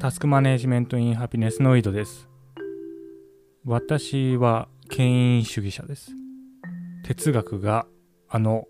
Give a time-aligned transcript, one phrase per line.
[0.00, 2.26] タスクマネジメントインハピネスの井戸です。
[3.66, 6.12] 私は権威主義者です。
[7.04, 7.86] 哲学が
[8.26, 8.64] あの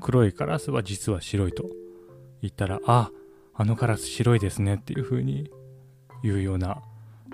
[0.00, 1.62] 黒いカラスは実は白いと
[2.40, 3.12] 言ったら、あ、
[3.54, 5.52] あのカラス白いですねっていう風に
[6.24, 6.82] 言うような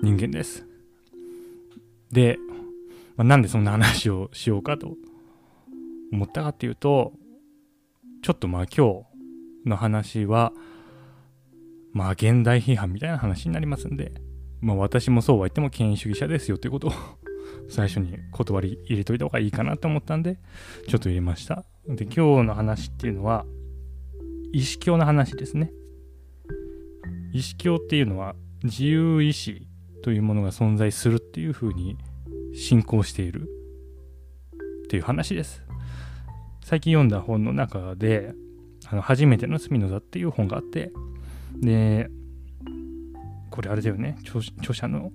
[0.03, 0.67] 人間です。
[2.11, 2.37] で、
[3.15, 4.93] まあなんでそんな話をしようかと
[6.13, 7.13] 思ったかっていうと、
[8.21, 9.05] ちょっとまあ今
[9.65, 10.53] 日の話は、
[11.91, 14.11] まあ現代批判みたいな話になりますんで、
[14.61, 16.91] まあ私もそうは言っても権威主義者ですよということを
[17.69, 20.39] 最初に断り入れといた方がいいかなと思ったんで、
[20.87, 21.65] ちょっと入れました。
[21.87, 23.45] で、今日の話っていうのは、
[24.51, 25.71] 意思教の話ですね。
[27.31, 29.67] 意思教っていうのは自由意志
[30.03, 31.97] というものが存在するっていうふうに
[32.55, 33.47] 信仰している
[34.85, 35.63] っていう話です。
[36.63, 38.33] 最近読んだ本の中で、
[38.87, 40.91] あの初めてのスピノザっていう本があって、
[41.55, 42.09] で、
[43.49, 45.11] これあれだよね、著著者の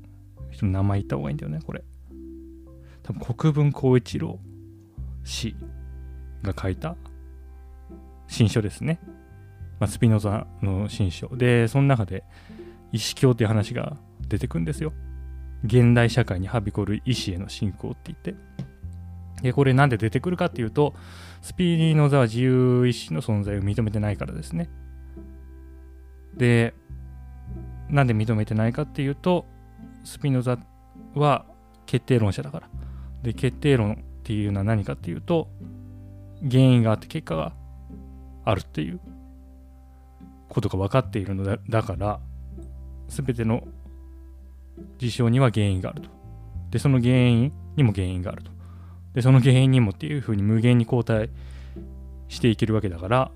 [0.50, 1.84] 人の名前言った方がいいんだよね、これ。
[3.02, 4.38] 多分国分光一郎
[5.24, 5.56] 氏
[6.42, 6.96] が書いた
[8.26, 9.00] 新書ですね。
[9.80, 11.28] まあ、スピノザの新書。
[11.36, 12.24] で、その中で
[12.92, 13.96] 意思教っていう話が
[14.28, 14.92] 出てくんですよ。
[15.64, 18.34] 現代社会にはびこる意思への信仰って言って。
[19.42, 20.94] で、これなんで出てくるかっていうと、
[21.42, 24.70] スピーノザは自由意志の存在を認めてないからですね。
[26.36, 26.74] で、
[27.88, 29.46] なんで認めてないかっていうと、
[30.04, 30.58] スピノザ
[31.14, 31.46] は
[31.86, 32.68] 決定論者だから。
[33.22, 35.48] で、決定論っていうのは何かっていうと、
[36.50, 37.52] 原因があって結果が
[38.44, 39.00] あるっていう
[40.48, 42.20] ことが分かっているのだだから、
[43.08, 43.66] すべての
[44.98, 46.10] 事象には原因があると。
[46.70, 48.50] で、その原因にも原因があると。
[49.14, 51.30] で、その原因にもっていうふうに無限に交代
[52.28, 53.30] していけるわけだから、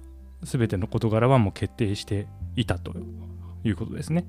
[0.45, 2.27] すべての事柄はもう決定して
[2.61, 2.93] いたと
[3.65, 4.25] いうことですね。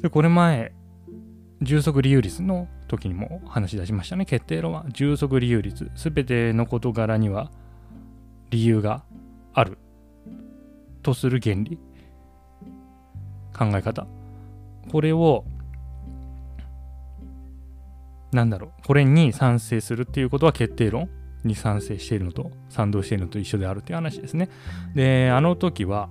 [0.00, 0.72] で、これ前、
[1.60, 4.24] 充足理由率の時にも話し出しましたね。
[4.24, 5.90] 決定論は充足理由率。
[5.96, 7.50] すべての事柄には
[8.50, 9.02] 理由が
[9.52, 9.78] ある
[11.02, 11.78] とする原理。
[13.56, 14.06] 考え方。
[14.92, 15.44] これを、
[18.32, 18.86] なんだろう。
[18.86, 21.08] これに賛成するっていうことは決定論
[21.44, 24.48] に賛成しているのと賛同しているのと一緒であるっていう話ですね。
[24.94, 26.08] で、あの時は、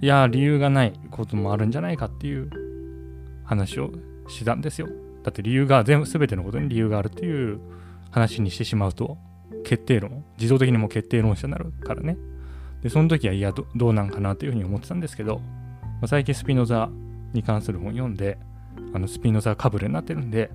[0.00, 2.50] いや、理由がないこともあるんじゃないかっていう
[3.44, 3.90] 話を
[4.28, 4.88] したんですよ。
[5.22, 7.60] だって理由が全部全てのことに理由があるっていう
[8.10, 9.18] 話にしてしまうと
[9.64, 12.16] 決定論自動的にもう決定論者になるからね。
[12.82, 16.88] でその時はいやどうなんかなっていうふうに思ってたんですけど、まあ、最近スピノザ
[17.32, 18.38] に関する本読んで
[18.94, 20.50] あのスピノザかぶれになってるんで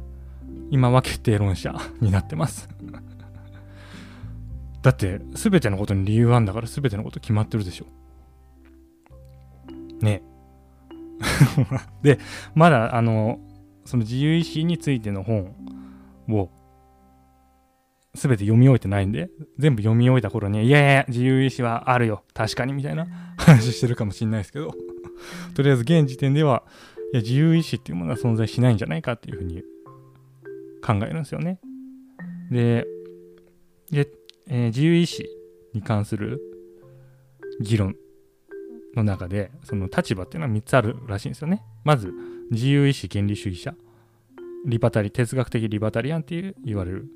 [0.69, 2.69] 今は決定論者になってます。
[4.81, 7.85] だって全てのことに理由あるんだから全てのこと決まってるでしょ。
[10.03, 10.23] ね。
[12.01, 12.19] で、
[12.56, 13.39] まだあの、
[13.85, 15.56] その自由意志についての本
[16.29, 16.50] を
[18.13, 23.07] 全て読み終えてないんで、全部読み終えた頃に、いやいや、自由意志はあるよ、確かにみたいな
[23.38, 24.72] 話してるかもしれないですけど、
[25.56, 26.63] とりあえず現時点では、
[27.13, 29.63] いや、自由意志っていうものは存在しないんじゃないかっていうふうに
[30.83, 31.59] 考えるんですよね。
[32.50, 32.85] で、
[33.91, 34.07] で
[34.47, 35.25] えー自由意志
[35.73, 36.41] に関する
[37.62, 37.95] 議論
[38.96, 41.63] の中で、その立場っていうのは3つあるらしいんですよね。
[41.84, 42.13] まず、
[42.52, 43.74] 自由意志原理主義者。
[44.66, 47.07] リバタリ、哲学的リバタリアンっていう言われる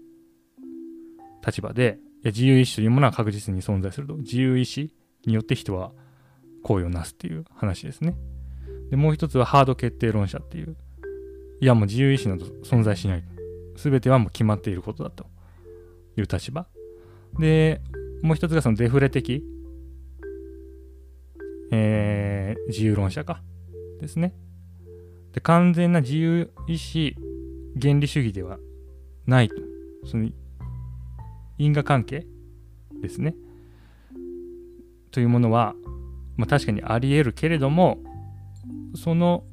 [1.46, 4.16] 立場で、自由意志というものは確実に存在すると。
[4.16, 4.94] 自由意志
[5.25, 5.91] によって人は
[6.64, 8.16] 行為をなすっていう話ですね。
[8.90, 10.75] で、もう一つはハード決定論者っていう。
[11.62, 13.24] いや、もう自由意志など存在しない。
[13.75, 15.25] すべてはもう決まっていることだと
[16.18, 16.66] いう立場。
[17.38, 17.81] で、
[18.22, 19.44] もう一つがそのデフレ的
[21.78, 23.41] えー自由論者か？
[24.02, 24.34] ですね。
[25.34, 27.16] で完全な自由意志
[27.80, 28.58] 原理主義では
[29.28, 29.56] ないと。
[30.06, 30.30] その
[31.58, 32.25] 因果関係
[33.02, 33.35] ですね。
[35.11, 35.76] というものは、
[36.38, 37.99] まあ、確かにあり得るけれども、
[38.96, 39.44] その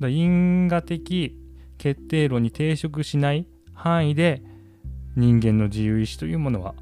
[0.00, 1.36] 因果的
[1.78, 4.42] 決定論に抵触しない範囲で
[5.16, 6.74] 人間の自由意志というものは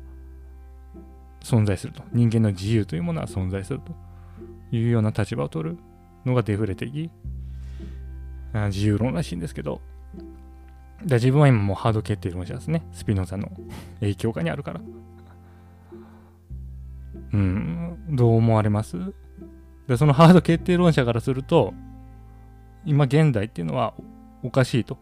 [1.42, 2.02] 存在すると。
[2.12, 3.94] 人間の自由というものは存在すると。
[4.76, 5.78] いうような立場を取る
[6.24, 7.10] のがデフレ的
[8.52, 9.80] あ自由論らしいんですけど、
[11.04, 12.86] だ自分は今もうハード決定論者ですね。
[12.92, 13.50] スピノザの
[14.00, 14.80] 影響下にあるから。
[17.32, 18.96] うん、どう思われます？
[19.88, 21.74] でそのハード決定論者からすると、
[22.84, 23.94] 今現代っていうのは
[24.42, 24.98] おかしいと。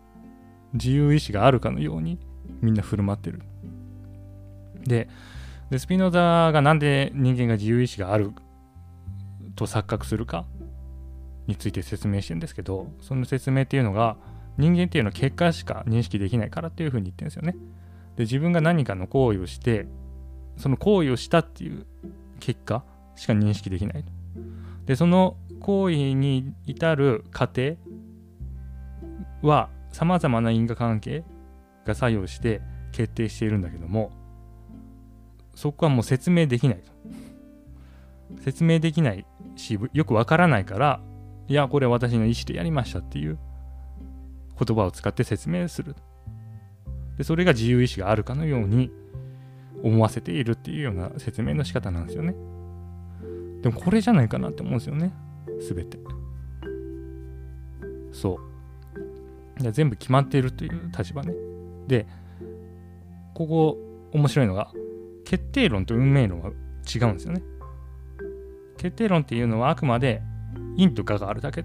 [0.73, 2.19] 自由意志があるかのように
[2.63, 3.43] みんな振る舞ってる。
[4.85, 5.09] で、
[5.71, 8.33] でスピノザがなんで人間が自由意志がある
[9.55, 10.47] と錯覚するか
[11.47, 14.17] について説明してるんですけどその説明っていうのが
[14.59, 17.57] 人間っていうのは結果しか認識できないからっていうふうに言ってるんですよね。
[18.17, 19.87] で自分が何かの行為をして
[20.57, 21.87] その行為をしたっていう
[22.41, 22.85] 結果
[23.17, 24.05] しか認識できない
[24.85, 27.77] でその行為に至る過程
[29.43, 31.25] はさまざまな因果関係
[31.87, 32.61] が作用して
[32.93, 34.13] 決定しているんだけども
[35.55, 36.93] そこはもう説明できないと
[38.43, 39.27] 説明できない
[39.57, 41.01] しよくわからないから
[41.49, 43.39] いやこれ私の意思でやりましたっていう
[44.59, 45.97] 言葉を使って説明する。
[47.19, 48.91] でそれが自由意志があるかのように
[49.83, 52.35] 思わせているっていうような説明の仕方なんですよね。
[53.63, 55.13] でもこれじゃないかなって思うんですよね。
[55.61, 55.99] 全て。
[58.13, 58.39] そ
[59.61, 59.73] う。
[59.73, 61.35] 全部決まっているという立場ね。
[61.87, 62.07] で
[63.35, 63.79] ここ
[64.13, 64.73] 面白いのが
[65.25, 66.51] 決定論と運命論は
[66.95, 67.43] 違うんですよね。
[68.83, 70.23] 決定論っていうのはあくまで
[70.77, 71.65] 因と果があるだけ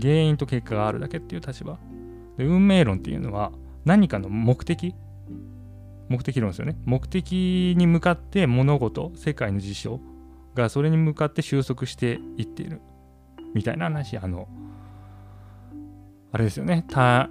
[0.00, 1.78] 原因と結果があるだけっていう立場
[2.38, 3.52] で運命論っていうのは
[3.84, 4.94] 何かの目的？
[6.08, 6.76] 目的論ですよね。
[6.84, 10.00] 目的に向かって物事世界の事象
[10.54, 12.80] がそれに向かって収束していっている
[13.54, 14.48] みたいな話あの
[16.32, 16.86] あれですよね。
[16.88, 17.28] た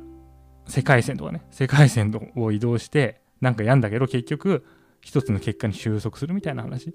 [0.68, 1.42] 世界線とかね。
[1.50, 4.64] 世界線を移動してなんかやんだけど結局
[5.02, 6.94] 一つの結果に収束するみたいな話。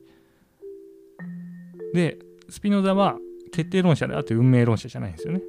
[1.93, 2.19] で
[2.49, 3.19] スピノザは
[3.53, 5.43] 決定論者であって運命論者じゃないんですよね。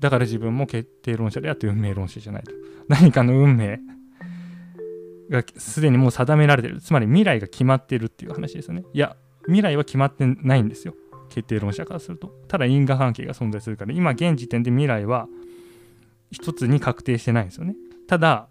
[0.00, 2.52] だから自分も決定論者であって運命論者じゃないと。
[2.88, 3.80] 何かの運命
[5.30, 6.80] がすでにもう定められてる。
[6.80, 8.84] つまり未来が決まってるっていう話ですよね。
[8.92, 10.94] いや未来は決まってないんですよ。
[11.28, 12.28] 決定論者からすると。
[12.48, 13.92] ただ因果関係が存在するから。
[13.92, 15.28] 今現時点で未来は
[16.30, 17.74] 一つに確定してないんですよね。
[18.06, 18.48] ただ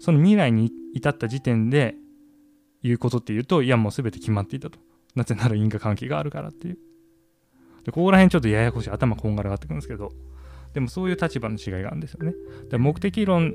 [0.00, 1.96] その未来に至った時点で
[2.82, 4.78] 言うことっていうといやもう全て決まっていたと。
[5.14, 6.78] なぜなら因果関係があるからっていう。
[7.84, 10.12] でここら辺ちょっとややこしい頭こんがらがってくるんですけど
[10.72, 12.34] でもそういう立場の違いがあるんですよね
[12.70, 13.54] で目的論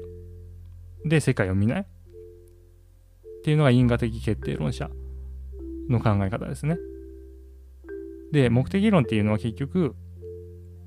[1.06, 4.90] で世界を見ないっていうのが因果的決定論者
[5.90, 6.78] の考え方ですね。
[8.31, 9.96] で、目的論っていうのは結局、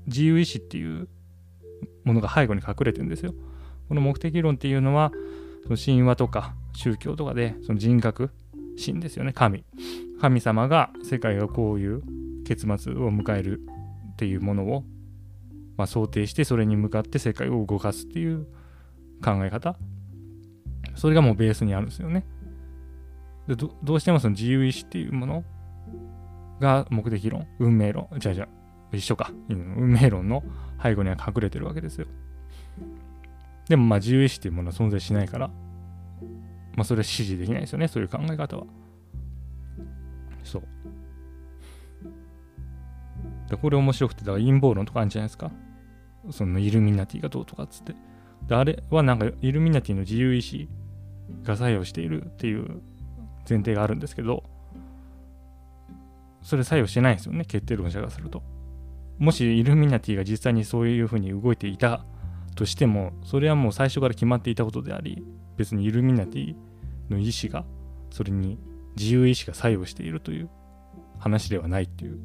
[0.05, 1.09] 自由意志っていう
[2.03, 3.33] ものが背後に隠れてるんですよ。
[3.89, 5.11] この目的論っていうのは、
[5.63, 8.31] その神話とか宗教とかで、その人格、
[8.83, 9.65] 神ですよね、神。
[10.21, 12.01] 神様が世界がこういう
[12.43, 13.61] 結末を迎える
[14.13, 14.83] っていうものを、
[15.77, 18.45] まあ、想定して、それに向かって世界を動かすっていう
[19.23, 19.75] 考え方。
[20.95, 22.25] それがもうベースにあるんですよね。
[23.47, 25.43] でどうしてもその自由意志っていうもの
[26.61, 30.43] が目的論、運命論、じゃあじゃあ一緒か、運命論の
[30.81, 32.07] 背後には隠れてるわけですよ。
[33.67, 35.47] でもまあ自由意志っていうものは存在しないから、
[36.75, 38.65] まあそれは支持できないですよね、そういう考え方は。
[40.43, 40.63] そう。
[43.53, 45.51] でこれ面白くて、だから陰謀論とかあるんじゃないですか？
[46.31, 47.95] そのイルミナティがどうとかっつって。
[48.47, 50.67] であれはなんかイルミナティの自由意志
[51.43, 52.81] が作用しているっていう
[53.47, 54.43] 前提があるんですけど、
[56.41, 58.41] それ作用してないんですよね、決定論者がすると。
[59.19, 62.03] もしイルミナティが実際にそういうふうに動いていた
[62.55, 65.23] としても、それはもう最初から決まっていたことであり、
[65.57, 66.55] 別にイルミナティ
[67.09, 67.65] の意思が、
[68.09, 68.57] それに
[68.97, 70.49] 自由意志が作用しているという
[71.19, 72.19] 話ではないっていう。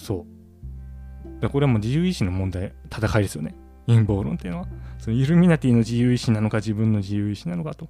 [0.00, 1.40] そう。
[1.42, 3.54] だこれはもう自由意志の問題、戦いですよね。
[3.86, 4.68] 陰謀論っていうのは。
[4.98, 7.88] そのイルミナティの自由意志なのか自分の自由意志なのかと。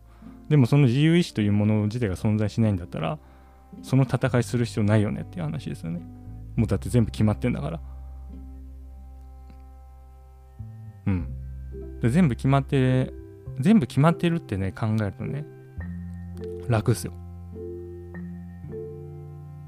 [0.49, 3.19] でもその自由意志というもの自体が存在しないんだったら、
[3.83, 6.01] その戦いする必要ないよねっていう話ですよね。
[6.57, 7.81] もうだって全部決まってんだから。
[11.07, 11.29] うん。
[12.01, 13.13] で全部決まって、
[13.61, 15.45] 全部決まってるってね、考えるとね、
[16.67, 17.13] 楽っすよ。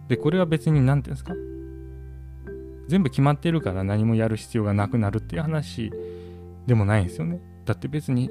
[0.09, 1.52] で、これは別に何て言うんですか
[2.93, 5.91] 全部決まってるから何もやる必要がなくなるっていう話
[6.67, 7.41] でもないんですよね。
[7.65, 8.31] だって別に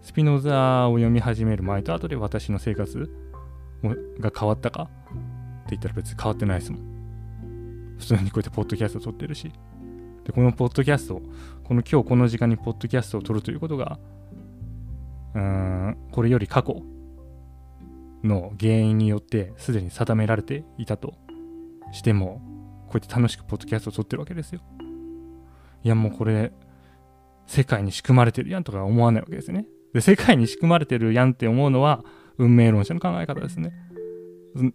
[0.00, 3.10] スピノザを読み始める前と後で私の生活
[4.18, 4.90] が変わったかって
[5.72, 7.96] 言ったら別に変わってないですもん。
[7.98, 9.52] 普通にこうやってポッドキャストを撮ってるし。
[10.24, 11.20] で、このポッドキャスト、
[11.64, 13.98] この今日この時間にポッドキャストを撮るということが、
[15.34, 16.80] うーん、これより過去
[18.24, 21.12] の原因によってすでに定められていたと
[21.92, 22.40] しても、
[22.90, 24.60] こうやって楽しくポッドキャストを撮ってるわけですよ。
[25.84, 26.52] いやもうこれ、
[27.46, 29.66] 世界に仕組まれてるやんとか思わないわけですね。
[29.94, 32.04] で、世界に仕組まれてるやんって思うのは、
[32.36, 33.72] 運命論者の考え方ですね。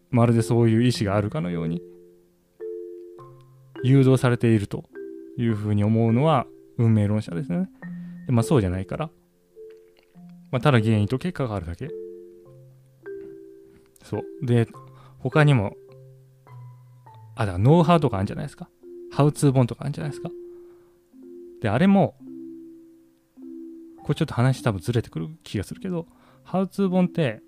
[0.09, 1.81] まるでそういう意志があるかのように、
[3.83, 4.85] 誘導されていると
[5.37, 7.69] いうふうに思うのは、運命論者ですね。
[8.27, 9.09] でまあそうじゃないから。
[10.51, 11.89] まあ、ただ原因と結果があるだけ。
[14.03, 14.45] そう。
[14.45, 14.67] で、
[15.19, 15.75] 他にも、
[17.35, 18.69] あだからノウハウとかあるんじゃないですか？
[19.11, 20.29] ハウツー本とかあるんじゃないですか？
[21.61, 22.15] であれも
[24.03, 26.07] これちょっと話多分ずれてくる気がするけど
[26.43, 27.41] ハウツー本って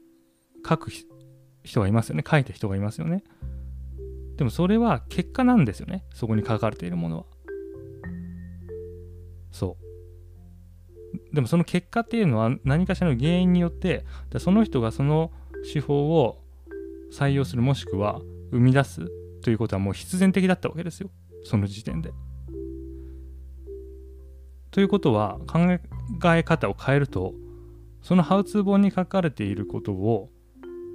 [0.67, 0.91] 書く
[1.63, 2.23] 人がいますよね。
[2.29, 3.23] 書いた人がいますよね。
[4.37, 6.03] でもそれは結果なんですよね。
[6.13, 7.25] そこに書かれているものは。
[9.51, 9.77] そ
[11.31, 11.35] う。
[11.35, 14.05] でもその結果っていうのは何かしらの原因によって
[14.39, 15.31] その人がその
[15.73, 16.43] 手法を
[17.11, 18.19] 採用するもしくは
[18.51, 19.09] 生み出す
[19.47, 21.09] ということはもう必然的だったわけですよ
[21.45, 22.11] その時点で。
[24.71, 25.59] ということは考
[26.35, 27.33] え方を変えると
[28.01, 30.29] そのハウツー本に書かれていることを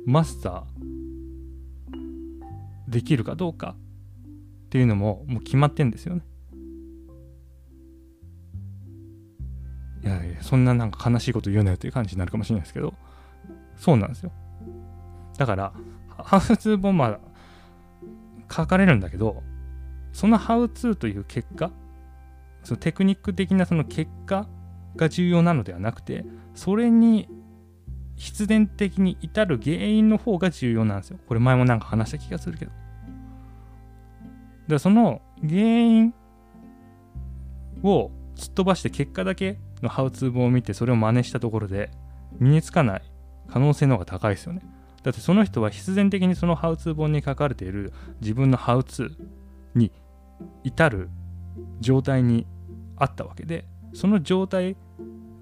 [0.04, 3.74] マスターできるかどうか
[4.66, 6.22] っていうのももう決まってんですよね。
[10.04, 12.92] いやいやそんななんか悲しいこと言うなよっていう感じになるかもしれないですけど
[13.78, 14.30] そうなんですよ。
[15.38, 15.72] だから
[16.08, 17.31] ハウツー本まあ
[18.52, 19.42] 書かれるんだけど
[20.12, 21.70] そのハウツーという結果
[22.62, 24.46] そのテクニック的なその結果
[24.96, 27.28] が重要なのではなくてそれに
[28.16, 31.18] 必然的に至る原因の方が重要なんですよ。
[31.26, 32.72] これ前もなんか話した気がするけど。
[34.68, 36.14] でその原因
[37.82, 41.90] をすっ飛ばして結果だけのハウツー本を見てそれを真似したところで
[42.38, 43.02] 身につかない
[43.48, 44.62] 可能性の方が高いですよね。
[45.02, 49.90] だってその人は必然的にそのハウツー本に書かれている自分のハウツーに
[50.64, 51.08] 至る
[51.80, 52.46] 状態に
[52.96, 54.76] あったわけでその状態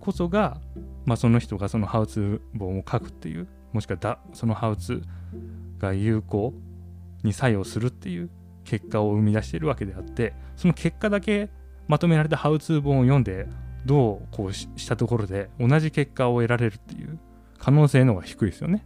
[0.01, 0.61] こそが、
[1.05, 6.55] まあ、その人がそのハウツー本を書くっていうもしくはだそのハウツーが有効
[7.23, 8.31] に作用するっていう
[8.65, 11.51] 結果を生み出しているわけであってその結果だけ
[11.87, 13.47] まとめられたハウツー本を読んで
[13.85, 17.19] どうこうしたところで同じ結果を得られるっていう
[17.59, 18.85] 可能性の方が低いですよね。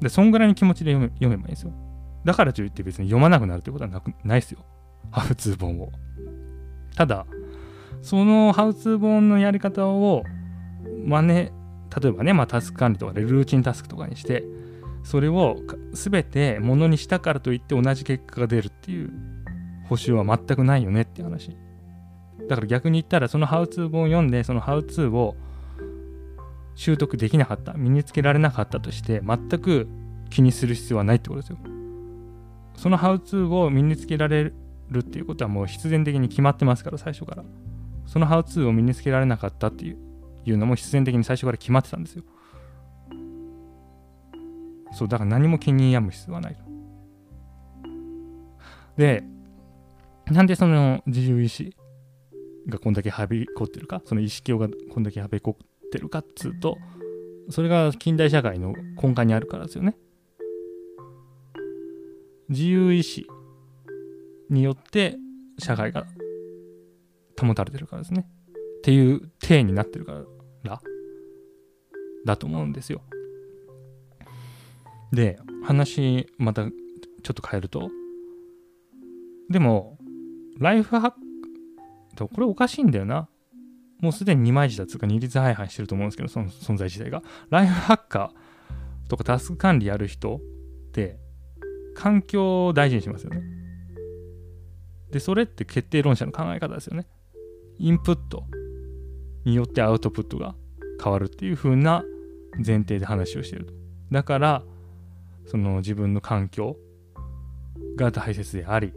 [0.00, 1.72] で、そんぐらいの気持ちで読めばいいんですよ。
[2.24, 4.64] だからといって別に読まなくなるってことはなくないですよ。
[5.10, 5.90] ハウツー本を。
[6.96, 7.26] ただ、
[8.02, 10.24] そのハウツー本のやり方を
[11.04, 11.52] 真似、例
[12.08, 14.44] えばね、まあ、タスク管理とかでルーチンタスクとかにして、
[15.02, 15.56] それを
[15.92, 19.10] 全てものにしたからといって同じ結果が出るっていう
[19.88, 21.56] 保証は全くないよねって話。
[22.48, 25.36] だから逆に言ったらそのハウツー本を読んでそのハウツーを
[26.80, 29.86] 習得できなかった身につけられなかったとして全く
[30.30, 31.58] 気にする必要はないってことですよ。
[32.74, 37.44] そのハウツーを身につけられるっていうことはもう必然的に決まってますから最初から。
[38.06, 39.98] そのハウツーを身につけられなかったっていう
[40.46, 42.22] いうのも必然的に最初から決まってたんですよ。
[44.92, 46.56] そうだから何も気に病む必要はない
[48.96, 49.22] で
[50.30, 51.76] なんでその自由意志
[52.66, 54.00] がこんだけはびこってるか？
[54.06, 55.58] その意識をがこんだけはびこ
[55.90, 56.78] ってるかっつうと
[57.50, 59.96] それが近代社会の根幹にあるからですよね。
[62.48, 63.26] 自由意志
[64.48, 65.16] によって
[65.58, 66.06] 社会が
[67.40, 68.26] 保たれてるからですね。
[68.78, 70.80] っていう体になってるから
[72.24, 73.02] だと思うんですよ。
[75.12, 76.70] で話またちょ
[77.32, 77.90] っと変えると
[79.48, 79.98] でも
[80.58, 81.18] ライフハック
[82.28, 83.29] これおかしいんだよな。
[84.00, 87.22] もうすでに二枚舌つうか二律背反してると思うんですけど、その存在自体が。
[87.50, 90.40] ライフハッカーとかタスク管理やる人っ
[90.92, 91.18] て、
[91.94, 93.42] 環境を大事にしますよね。
[95.10, 97.06] で、それって決定論者の考え方ですよね。
[97.78, 98.44] インプット
[99.44, 100.54] によってアウトプットが
[101.02, 102.04] 変わるっていう風な
[102.54, 103.74] 前提で話をしてると。
[104.10, 104.62] だから、
[105.46, 106.76] その自分の環境
[107.96, 108.92] が大切であり、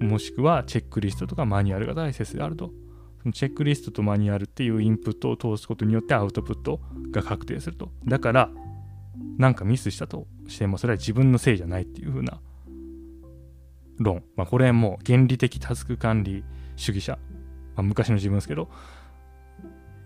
[0.00, 2.70] もしくはチェックリストとかマニュアルが大切であると。
[3.22, 6.80] そのチェックリストとマニュアルっていうインプットを通すことによってアウトプット
[7.12, 7.90] が確定すると。
[8.04, 8.50] だから、
[9.38, 12.40] なんかミスしたとしてもそれは自分のせいじゃないっていう風な
[13.98, 14.24] 論。
[14.36, 16.44] まあこれはもう原理的タスク管理
[16.76, 17.18] 主義者。
[17.74, 18.68] まあ、昔の自分ですけど、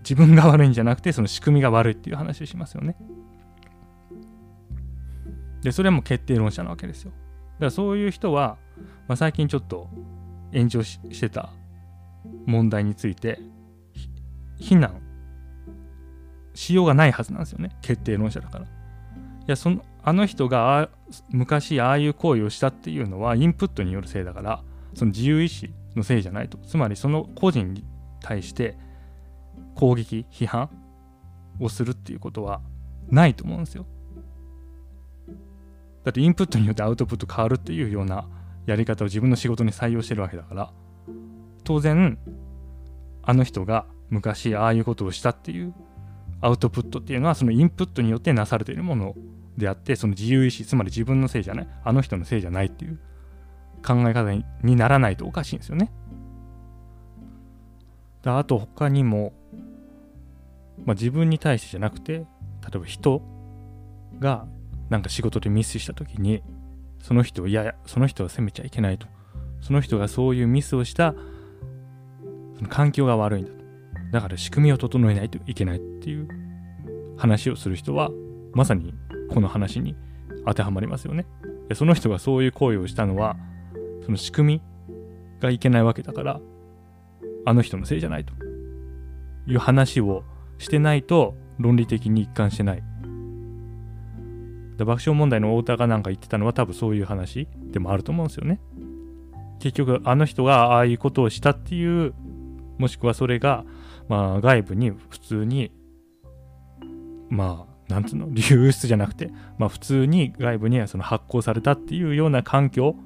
[0.00, 2.96] 自分が悪いんじゃなくてその仕組みが悪いっていう話をしますよね。
[5.62, 7.10] で、それはもう決定論者なわけですよ。
[7.10, 8.58] だからそういう人は、
[9.08, 9.88] まあ、最近ちょっと
[10.52, 11.50] 炎上してた
[12.46, 13.40] 問題について
[14.58, 15.00] 非難
[16.54, 18.64] しようがないはずなんですよね決定論者だから。
[18.64, 18.68] い
[19.46, 20.88] やそのあの人があ
[21.30, 24.62] 昔ああいう行為をしたっていうのはインプットによるせいだから
[24.94, 27.84] その自由意志のせいじゃないとつまりその個人に
[28.20, 28.76] 対して
[29.74, 30.70] 攻撃批判
[31.60, 32.60] をするっていうことは
[33.08, 33.86] ないと思うんですよ。
[36.04, 38.28] だってインプットによってアウトプット変わるっていうような
[38.64, 40.72] やり方を自分の仕事に採用してるわけだから
[41.66, 42.16] 当然
[43.22, 45.74] あの人が昔ああいうことをしたっていう
[46.40, 49.14] アウトプットっていうのはそのインプットによってなされているもの
[49.58, 53.00] であってその自由意志つまり自分のせいじゃないあの人のせいじゃないっていう
[53.84, 54.30] 考え方
[54.62, 55.92] にならないとおかしいんですよね。
[58.24, 59.32] あと他にも、
[60.84, 62.26] まあ、自分に対してじゃなくて例
[62.74, 63.22] えば人
[64.18, 64.46] が
[64.88, 66.42] なんか仕事でミスした時に
[67.00, 69.06] その人をいやいやその人を責めちゃいけないと
[69.60, 71.14] その人がそういうミスをした
[72.68, 73.56] 環境が悪いんだと。
[74.12, 76.28] だから仕組みを整えないといけないっていう
[77.16, 78.10] 話をする人は
[78.52, 78.94] まさに
[79.30, 79.96] この話に
[80.46, 81.26] 当てはまりますよね。
[81.74, 83.36] その人がそういう行為をしたのは
[84.04, 84.62] その仕組み
[85.40, 86.40] がいけないわけだから
[87.44, 88.32] あの人のせいじゃないと
[89.46, 90.22] いう話を
[90.58, 92.82] してないと論理的に一貫してない。
[94.78, 98.60] 爆笑問題の太田がなんか言ってたのは多分そういう話でもあると思うんですよね。
[99.58, 102.14] 結局あの人がああいうことをしたっていう
[102.78, 103.64] もしくはそれが
[104.08, 105.72] まあ外部に普通に
[107.28, 108.28] まあなんつうの？
[108.34, 112.96] 流出じゃなくてまあ普通に外部にはその発行されたっていうような環境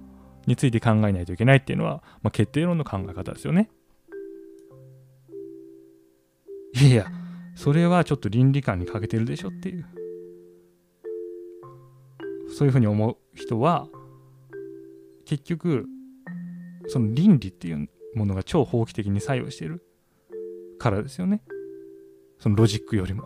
[0.47, 3.71] について考えないといけないっていうのは、まあ、決定論の考え方ですよね。
[6.75, 7.07] いやいや、
[7.55, 9.85] それはちょっと倫理観に欠けてるでしょっていう。
[12.57, 13.89] そういうふうに思う人は、
[15.25, 15.87] 結局、
[16.87, 19.85] その倫理っていうものが超法規的に作用してる
[20.79, 21.43] からですよね。
[22.38, 23.25] そのロジックよりも。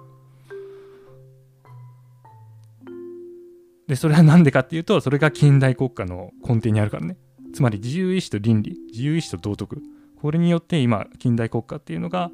[3.87, 7.17] で、それは何でかっていうと、それが近代国家の根底にあるからね。
[7.53, 9.81] つまり自由意志と倫理、自由意志と道徳。
[10.21, 12.31] これによって今、近代国家っていうのが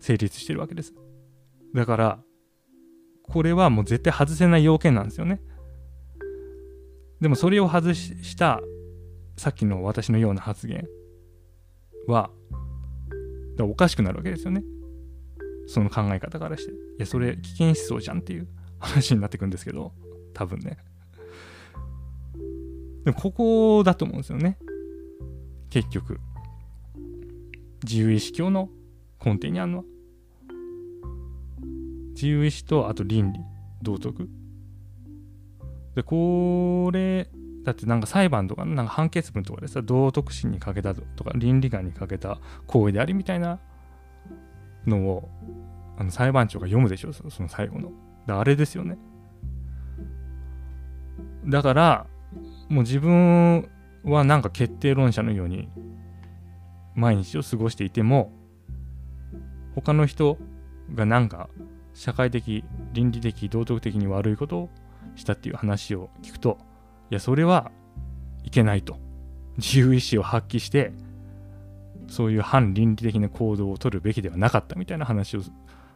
[0.00, 0.94] 成立してるわけです。
[1.74, 2.18] だから、
[3.22, 5.40] これはもう絶対外せない要件なんですよね。
[7.20, 8.60] でもそれを外した
[9.36, 10.86] さっきの私のような発言
[12.06, 12.30] は
[13.60, 14.62] おかしくなるわけですよね。
[15.66, 16.72] その考え方からして。
[16.72, 19.92] いや、それ危険思想じゃんっていう話になってくんですけど、
[20.32, 20.78] 多分ね。
[23.04, 24.58] でもここだと思うんですよね。
[25.70, 26.18] 結局。
[27.84, 28.70] 自由意志教の
[29.24, 29.84] 根底にあるのは。
[32.14, 33.40] 自由意志と、あと倫理、
[33.82, 34.28] 道徳。
[35.94, 37.28] で、これ、
[37.64, 43.58] だってなんか裁判とか、なんか判決文とかでさ、道徳心に欠けたとか、倫理観に欠けた行為でありみたいな
[44.86, 45.28] のを、
[45.96, 47.90] あの裁判長が読むでしょ、その最後の。
[48.26, 48.98] だあれですよね。
[51.46, 52.06] だから、
[52.68, 53.68] もう自分
[54.04, 55.68] はなんか決定論者のように
[56.94, 58.32] 毎日を過ごしていても
[59.74, 60.38] 他の人
[60.94, 61.48] がなんか
[61.94, 64.70] 社会的倫理的道徳的に悪いことを
[65.16, 66.58] したっていう話を聞くと
[67.14, 67.70] いやそれは
[68.42, 68.98] いけないと。
[69.56, 70.92] 自由意志を発揮して
[72.08, 75.42] そういう反倫理的な行動を取るべきではなかったみたいな話を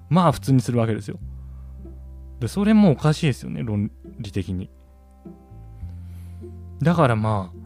[0.09, 1.19] まあ普通にするわけですよ。
[2.39, 4.71] でそれもおかしいですよね論理的に。
[6.81, 7.59] だからまあ、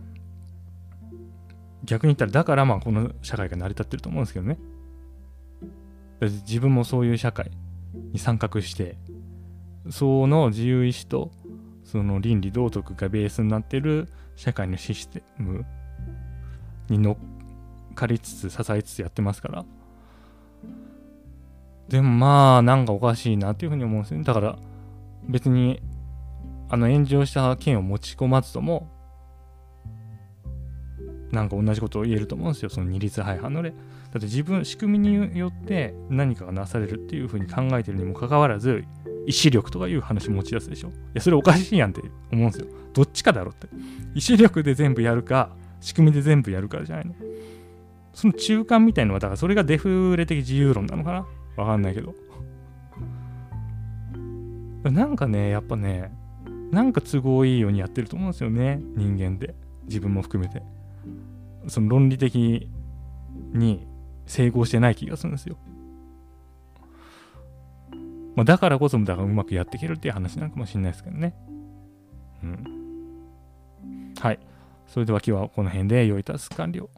[1.84, 4.56] 逆に言ったら、だからまあこの社会が成り立ってると思うんですけどね。
[6.22, 7.50] 自分もそういう社会
[8.14, 8.96] に参画して、
[9.90, 11.30] その自由意志と
[11.92, 15.66] その倫理道徳がベースになってる社会のシステム
[16.88, 17.18] に乗
[17.92, 19.64] っかりつつ支えつつやってますから。
[21.90, 24.24] でもまあなんかおかしいなっていうふうに思うんですよね。
[24.24, 24.58] だから
[25.28, 25.82] 別に
[26.70, 28.88] あの炎上した件を持ち込まずとも
[31.32, 33.70] なんか同じことを言えると思うんですよ、その二律背反の例。
[33.70, 33.76] だ
[34.18, 38.84] って自分、仕組みによって何かがなされるっていうふうに考えてるにもかかわらず、
[39.26, 40.88] 意志力とかいう話持ち出すでしょ。
[40.88, 42.66] いや、それおかしいやんって思うんですよ。
[42.92, 43.68] どっちかだろって。
[44.14, 47.14] 意志力で全部やるか、仕組みで全部やるからじゃないの。
[48.12, 52.14] その中間みたいのは、だからそれがデフレ的自由論なのかなわかんないけど。
[54.84, 56.12] なんかね、やっぱね、
[56.72, 59.54] なんか都合いいようにやってると思うんですよね、人間で。
[59.86, 60.62] 自分も含めて。
[61.68, 62.68] その論理的
[63.52, 63.86] に
[64.26, 65.56] 成功してない気がするんですよ。
[68.34, 71.34] まあ、だからこそ、だからうまくやっていけるっていう話なのかもしれないですけどね。
[72.42, 74.14] うん。
[74.18, 74.38] はい。
[74.86, 76.88] それでは今日はこの辺で良いタス完了。